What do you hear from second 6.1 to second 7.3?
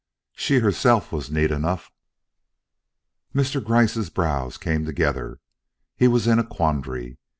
in a quandary.